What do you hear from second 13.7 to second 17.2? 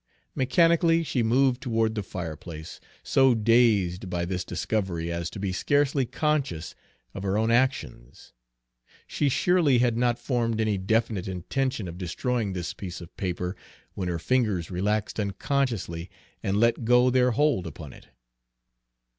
when her fingers relaxed unconsciously and let go